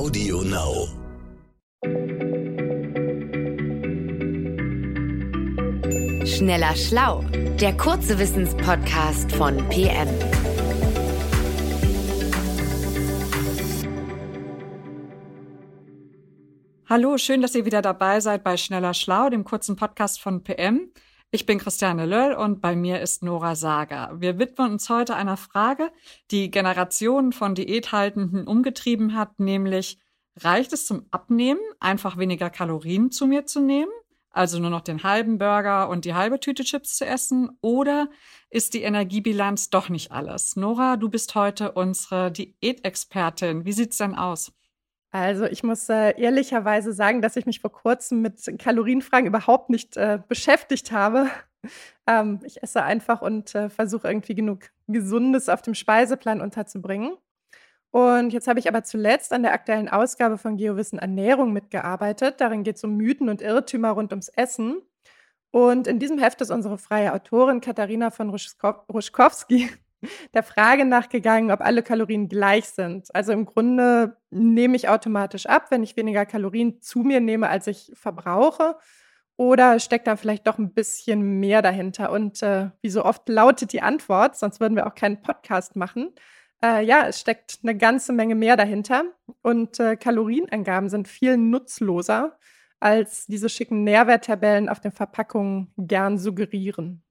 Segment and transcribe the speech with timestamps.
[0.00, 0.88] Audio Now.
[6.24, 7.22] Schneller Schlau,
[7.60, 10.08] der kurze Wissenspodcast von PM.
[16.88, 20.90] Hallo, schön, dass ihr wieder dabei seid bei Schneller Schlau, dem kurzen Podcast von PM.
[21.32, 24.10] Ich bin Christiane Löll und bei mir ist Nora Sager.
[24.18, 25.92] Wir widmen uns heute einer Frage,
[26.32, 30.00] die Generationen von Diäthaltenden umgetrieben hat, nämlich
[30.36, 33.92] reicht es zum Abnehmen, einfach weniger Kalorien zu mir zu nehmen?
[34.30, 37.50] also nur noch den halben Burger und die halbe Tüte Chips zu essen?
[37.60, 38.08] Oder
[38.48, 40.56] ist die Energiebilanz doch nicht alles?
[40.56, 43.64] Nora, du bist heute unsere Diätexpertin.
[43.64, 44.52] Wie sieht's denn aus?
[45.12, 49.96] Also ich muss äh, ehrlicherweise sagen, dass ich mich vor kurzem mit Kalorienfragen überhaupt nicht
[49.96, 51.28] äh, beschäftigt habe.
[52.06, 57.16] Ähm, ich esse einfach und äh, versuche irgendwie genug Gesundes auf dem Speiseplan unterzubringen.
[57.90, 62.40] Und jetzt habe ich aber zuletzt an der aktuellen Ausgabe von Geowissen Ernährung mitgearbeitet.
[62.40, 64.80] Darin geht es um Mythen und Irrtümer rund ums Essen.
[65.50, 69.68] Und in diesem Heft ist unsere freie Autorin Katharina von Ruschkowski
[70.34, 73.14] der Frage nachgegangen, ob alle Kalorien gleich sind.
[73.14, 77.66] Also im Grunde nehme ich automatisch ab, wenn ich weniger Kalorien zu mir nehme, als
[77.66, 78.76] ich verbrauche.
[79.36, 82.12] Oder steckt da vielleicht doch ein bisschen mehr dahinter?
[82.12, 86.12] Und äh, wie so oft lautet die Antwort, sonst würden wir auch keinen Podcast machen.
[86.62, 89.04] Äh, ja, es steckt eine ganze Menge mehr dahinter
[89.42, 92.38] und äh, Kalorienangaben sind viel nutzloser,
[92.80, 97.02] als diese schicken Nährwerttabellen auf den Verpackungen gern suggerieren.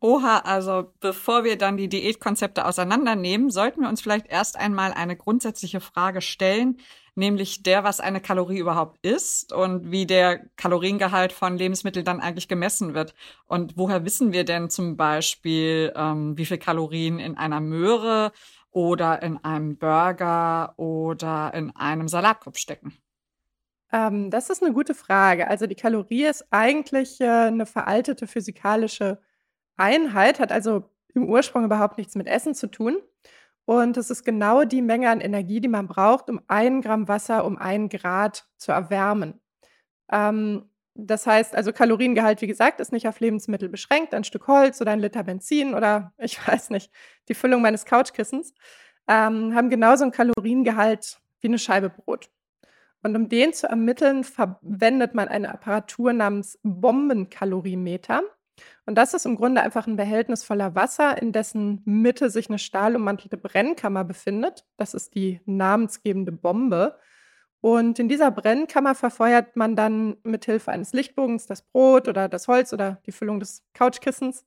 [0.00, 5.16] Oha, also bevor wir dann die Diätkonzepte auseinandernehmen, sollten wir uns vielleicht erst einmal eine
[5.16, 6.78] grundsätzliche Frage stellen,
[7.14, 12.46] nämlich der, was eine Kalorie überhaupt ist und wie der Kaloriengehalt von Lebensmitteln dann eigentlich
[12.46, 13.14] gemessen wird.
[13.46, 18.32] Und woher wissen wir denn zum Beispiel, ähm, wie viel Kalorien in einer Möhre
[18.70, 22.92] oder in einem Burger oder in einem Salatkopf stecken?
[23.92, 25.48] Ähm, das ist eine gute Frage.
[25.48, 29.20] Also die Kalorie ist eigentlich äh, eine veraltete physikalische
[29.76, 32.98] Einheit, hat also im Ursprung überhaupt nichts mit Essen zu tun.
[33.64, 37.44] Und es ist genau die Menge an Energie, die man braucht, um ein Gramm Wasser
[37.44, 39.40] um ein Grad zu erwärmen.
[40.10, 44.80] Ähm, das heißt, also Kaloriengehalt, wie gesagt, ist nicht auf Lebensmittel beschränkt, ein Stück Holz
[44.80, 46.90] oder ein Liter Benzin oder ich weiß nicht,
[47.28, 48.54] die Füllung meines Couchkissens,
[49.08, 52.30] ähm, haben genauso einen Kaloriengehalt wie eine Scheibe Brot.
[53.02, 58.22] Und um den zu ermitteln, verwendet man eine Apparatur namens Bombenkalorimeter.
[58.86, 62.58] Und das ist im Grunde einfach ein Behältnis voller Wasser, in dessen Mitte sich eine
[62.58, 64.64] stahlummantelte Brennkammer befindet.
[64.76, 66.98] Das ist die namensgebende Bombe.
[67.60, 72.48] Und in dieser Brennkammer verfeuert man dann mit Hilfe eines Lichtbogens das Brot oder das
[72.48, 74.44] Holz oder die Füllung des Couchkissens.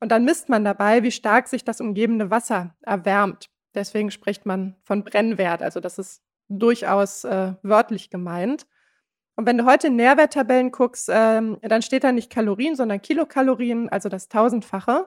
[0.00, 3.50] Und dann misst man dabei, wie stark sich das umgebende Wasser erwärmt.
[3.74, 5.62] Deswegen spricht man von Brennwert.
[5.62, 8.66] Also das ist durchaus äh, wörtlich gemeint.
[9.36, 13.88] Und wenn du heute in Nährwerttabellen guckst, ähm, dann steht da nicht Kalorien, sondern Kilokalorien,
[13.88, 15.06] also das Tausendfache.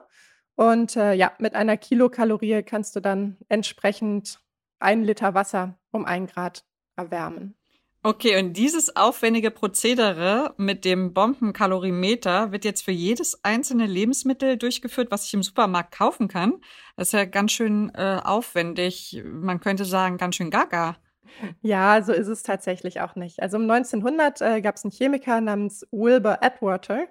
[0.54, 4.40] Und äh, ja, mit einer Kilokalorie kannst du dann entsprechend
[4.80, 6.64] ein Liter Wasser um ein Grad
[6.96, 7.54] erwärmen.
[8.04, 15.10] Okay, und dieses aufwendige Prozedere mit dem Bombenkalorimeter wird jetzt für jedes einzelne Lebensmittel durchgeführt,
[15.10, 16.60] was ich im Supermarkt kaufen kann.
[16.96, 19.22] Das ist ja ganz schön äh, aufwendig.
[19.24, 20.96] Man könnte sagen, ganz schön gaga.
[21.60, 23.40] Ja, so ist es tatsächlich auch nicht.
[23.40, 27.06] Also um 1900 äh, gab es einen Chemiker namens Wilbur Atwater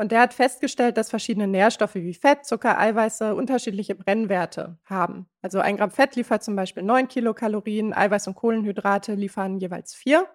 [0.00, 5.28] und der hat festgestellt, dass verschiedene Nährstoffe wie Fett, Zucker, Eiweiße unterschiedliche Brennwerte haben.
[5.42, 10.26] Also ein Gramm Fett liefert zum Beispiel 9 Kilokalorien, Eiweiß und Kohlenhydrate liefern jeweils 4.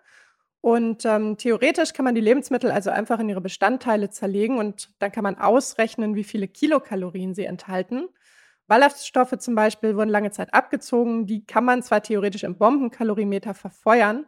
[0.62, 5.12] Und ähm, theoretisch kann man die Lebensmittel also einfach in ihre Bestandteile zerlegen und dann
[5.12, 8.08] kann man ausrechnen, wie viele Kilokalorien sie enthalten.
[8.68, 11.28] Ballaststoffe zum Beispiel wurden lange Zeit abgezogen.
[11.28, 14.26] Die kann man zwar theoretisch im Bombenkalorimeter verfeuern,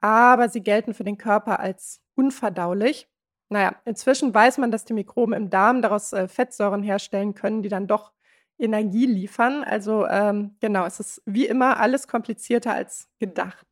[0.00, 3.08] aber sie gelten für den Körper als unverdaulich.
[3.48, 7.68] Naja, inzwischen weiß man, dass die Mikroben im Darm daraus äh, Fettsäuren herstellen können, die
[7.68, 8.12] dann doch
[8.58, 9.62] Energie liefern.
[9.62, 13.66] Also ähm, genau, es ist wie immer alles komplizierter als gedacht.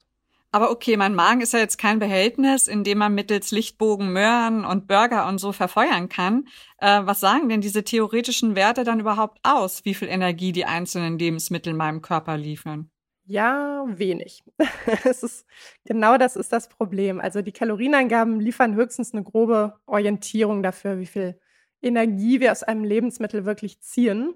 [0.55, 4.65] Aber okay, mein Magen ist ja jetzt kein Behältnis, in dem man mittels Lichtbogen Möhren
[4.65, 6.47] und Burger und so verfeuern kann.
[6.79, 11.19] Äh, was sagen denn diese theoretischen Werte dann überhaupt aus, wie viel Energie die einzelnen
[11.19, 12.89] Lebensmittel meinem Körper liefern?
[13.27, 14.45] Ja, wenig.
[15.05, 15.45] es ist,
[15.87, 17.19] genau das ist das Problem.
[17.19, 21.37] Also die Kalorienangaben liefern höchstens eine grobe Orientierung dafür, wie viel
[21.83, 24.35] Energie wir aus einem Lebensmittel wirklich ziehen.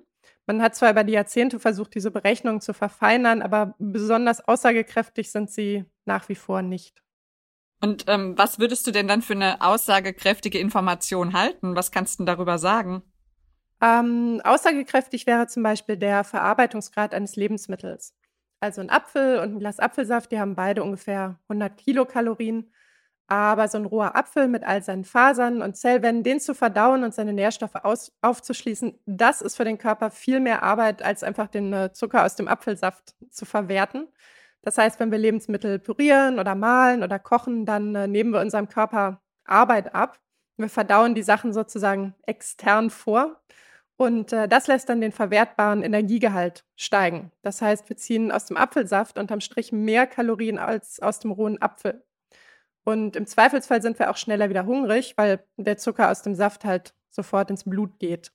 [0.48, 5.50] Man hat zwar über die Jahrzehnte versucht, diese Berechnungen zu verfeinern, aber besonders aussagekräftig sind
[5.50, 7.02] sie nach wie vor nicht.
[7.82, 11.76] Und ähm, was würdest du denn dann für eine aussagekräftige Information halten?
[11.76, 13.02] Was kannst du darüber sagen?
[13.82, 18.16] Ähm, aussagekräftig wäre zum Beispiel der Verarbeitungsgrad eines Lebensmittels.
[18.58, 22.72] Also ein Apfel und ein Glas Apfelsaft, die haben beide ungefähr 100 Kilokalorien.
[23.28, 27.14] Aber so ein roher Apfel mit all seinen Fasern und Zellwänden, den zu verdauen und
[27.14, 31.72] seine Nährstoffe aus, aufzuschließen, das ist für den Körper viel mehr Arbeit, als einfach den
[31.75, 34.08] äh, Zucker aus dem Apfelsaft zu verwerten.
[34.62, 38.69] Das heißt, wenn wir Lebensmittel pürieren oder mahlen oder kochen, dann äh, nehmen wir unserem
[38.69, 40.19] Körper Arbeit ab.
[40.56, 43.40] Wir verdauen die Sachen sozusagen extern vor.
[43.96, 47.32] Und äh, das lässt dann den verwertbaren Energiegehalt steigen.
[47.42, 51.60] Das heißt, wir ziehen aus dem Apfelsaft unterm Strich mehr Kalorien als aus dem rohen
[51.60, 52.04] Apfel.
[52.88, 56.64] Und im Zweifelsfall sind wir auch schneller wieder hungrig, weil der Zucker aus dem Saft
[56.64, 58.32] halt sofort ins Blut geht.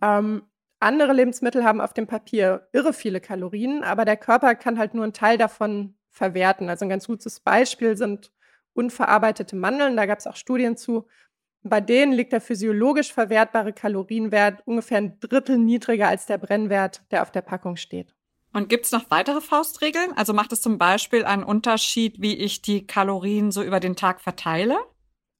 [0.00, 0.42] Ähm,
[0.78, 5.02] andere Lebensmittel haben auf dem Papier irre viele Kalorien, aber der Körper kann halt nur
[5.02, 6.68] einen Teil davon verwerten.
[6.68, 8.30] Also ein ganz gutes Beispiel sind
[8.74, 9.96] unverarbeitete Mandeln.
[9.96, 11.08] Da gab es auch Studien zu.
[11.64, 17.22] Bei denen liegt der physiologisch verwertbare Kalorienwert ungefähr ein Drittel niedriger als der Brennwert, der
[17.22, 18.13] auf der Packung steht.
[18.54, 20.12] Und gibt es noch weitere Faustregeln?
[20.16, 24.20] Also macht es zum Beispiel einen Unterschied, wie ich die Kalorien so über den Tag
[24.20, 24.78] verteile?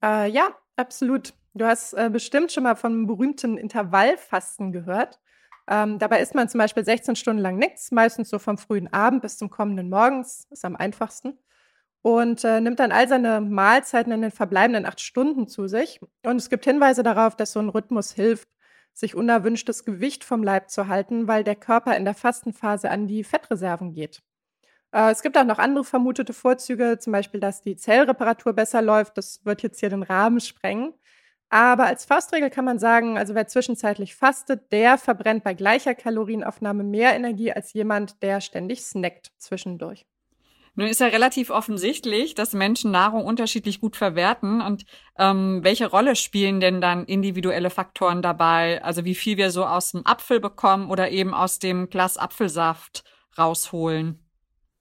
[0.03, 1.33] Äh, ja, absolut.
[1.53, 5.21] Du hast äh, bestimmt schon mal vom berühmten Intervallfasten gehört.
[5.69, 9.21] Ähm, dabei isst man zum Beispiel 16 Stunden lang nichts, meistens so vom frühen Abend
[9.21, 11.39] bis zum kommenden Morgens, ist am einfachsten.
[12.01, 16.01] Und äh, nimmt dann all seine Mahlzeiten in den verbleibenden acht Stunden zu sich.
[16.23, 18.49] Und es gibt Hinweise darauf, dass so ein Rhythmus hilft,
[18.95, 23.23] sich unerwünschtes Gewicht vom Leib zu halten, weil der Körper in der Fastenphase an die
[23.23, 24.23] Fettreserven geht.
[24.91, 29.17] Äh, es gibt auch noch andere vermutete Vorzüge, zum Beispiel, dass die Zellreparatur besser läuft.
[29.17, 30.93] Das wird jetzt hier den Rahmen sprengen.
[31.49, 36.83] Aber als Faustregel kann man sagen, also wer zwischenzeitlich fastet, der verbrennt bei gleicher Kalorienaufnahme
[36.83, 40.05] mehr Energie als jemand, der ständig snackt zwischendurch.
[40.75, 44.61] Nun ist ja relativ offensichtlich, dass Menschen Nahrung unterschiedlich gut verwerten.
[44.61, 44.85] Und
[45.17, 48.83] ähm, welche Rolle spielen denn dann individuelle Faktoren dabei?
[48.83, 53.05] Also wie viel wir so aus dem Apfel bekommen oder eben aus dem Glas Apfelsaft
[53.37, 54.19] rausholen?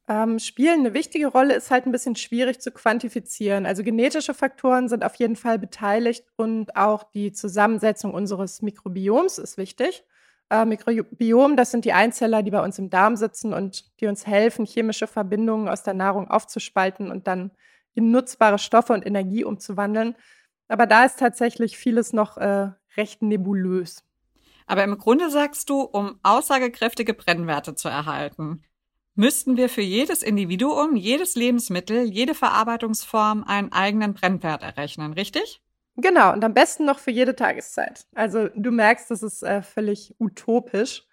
[0.07, 3.65] Ähm, spielen eine wichtige Rolle ist halt ein bisschen schwierig zu quantifizieren.
[3.65, 9.57] Also genetische Faktoren sind auf jeden Fall beteiligt und auch die Zusammensetzung unseres Mikrobioms ist
[9.57, 10.05] wichtig.
[10.51, 14.27] Äh, Mikrobiom, das sind die Einzeller, die bei uns im Darm sitzen und die uns
[14.27, 17.51] helfen, chemische Verbindungen aus der Nahrung aufzuspalten und dann
[17.95, 20.17] in nutzbare Stoffe und Energie umzuwandeln.
[20.69, 24.05] Aber da ist tatsächlich vieles noch äh, recht nebulös.
[24.67, 28.63] Aber im Grunde sagst du, um aussagekräftige Brennwerte zu erhalten,
[29.15, 35.63] müssten wir für jedes Individuum, jedes Lebensmittel, jede Verarbeitungsform einen eigenen Brennwert errechnen, richtig?
[35.97, 38.07] Genau, und am besten noch für jede Tageszeit.
[38.15, 41.05] Also du merkst, das ist äh, völlig utopisch.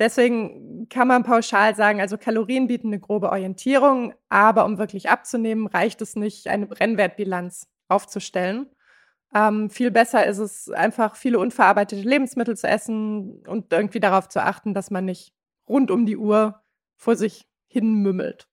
[0.00, 5.68] Deswegen kann man pauschal sagen, also Kalorien bieten eine grobe Orientierung, aber um wirklich abzunehmen,
[5.68, 8.66] reicht es nicht, eine Brennwertbilanz aufzustellen.
[9.32, 14.42] Ähm, viel besser ist es einfach, viele unverarbeitete Lebensmittel zu essen und irgendwie darauf zu
[14.42, 15.32] achten, dass man nicht
[15.68, 16.60] rund um die Uhr
[16.96, 18.48] vor sich hin mümmelt.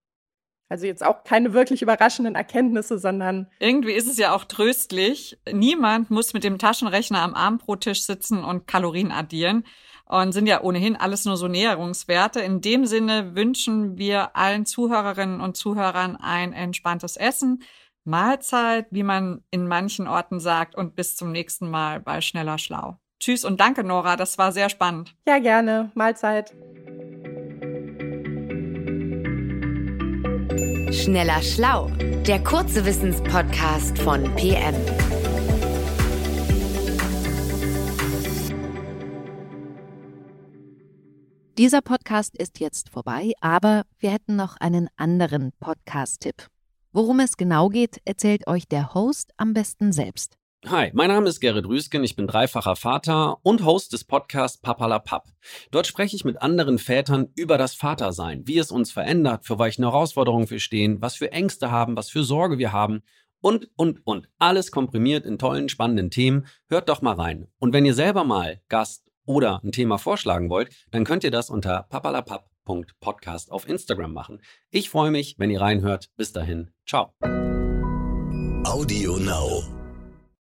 [0.71, 3.47] Also jetzt auch keine wirklich überraschenden Erkenntnisse, sondern.
[3.59, 5.37] Irgendwie ist es ja auch tröstlich.
[5.51, 9.65] Niemand muss mit dem Taschenrechner am Abendbrottisch sitzen und Kalorien addieren.
[10.05, 12.39] Und sind ja ohnehin alles nur so Näherungswerte.
[12.39, 17.63] In dem Sinne wünschen wir allen Zuhörerinnen und Zuhörern ein entspanntes Essen,
[18.05, 22.97] Mahlzeit, wie man in manchen Orten sagt, und bis zum nächsten Mal bei Schneller Schlau.
[23.19, 24.15] Tschüss und danke, Nora.
[24.15, 25.15] Das war sehr spannend.
[25.27, 25.91] Ja, gerne.
[25.95, 26.55] Mahlzeit.
[30.91, 31.87] Schneller Schlau,
[32.27, 34.75] der kurze Wissenspodcast von PM.
[41.57, 46.47] Dieser Podcast ist jetzt vorbei, aber wir hätten noch einen anderen Podcast-Tipp.
[46.91, 50.40] Worum es genau geht, erzählt euch der Host am besten selbst.
[50.67, 55.25] Hi, mein Name ist Gerrit Rüsken, ich bin dreifacher Vater und Host des Podcasts Papalapap.
[55.71, 59.81] Dort spreche ich mit anderen Vätern über das Vatersein, wie es uns verändert, für welche
[59.81, 63.01] Herausforderungen wir stehen, was für Ängste haben, was für Sorge wir haben
[63.41, 64.29] und, und, und.
[64.37, 66.45] Alles komprimiert in tollen, spannenden Themen.
[66.69, 67.47] Hört doch mal rein.
[67.57, 71.49] Und wenn ihr selber mal Gast oder ein Thema vorschlagen wollt, dann könnt ihr das
[71.49, 74.43] unter papalapap.podcast auf Instagram machen.
[74.69, 76.11] Ich freue mich, wenn ihr reinhört.
[76.17, 76.69] Bis dahin.
[76.85, 77.15] Ciao.
[78.63, 79.80] Audio Now.